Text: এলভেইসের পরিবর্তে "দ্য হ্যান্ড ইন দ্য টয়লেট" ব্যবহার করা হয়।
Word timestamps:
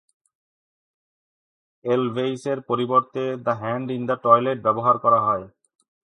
এলভেইসের 1.85 2.57
পরিবর্তে 2.69 3.23
"দ্য 3.45 3.53
হ্যান্ড 3.61 3.87
ইন 3.91 4.01
দ্য 4.09 4.15
টয়লেট" 4.23 4.57
ব্যবহার 4.65 4.95
করা 4.97 5.19
হয়। 5.19 5.45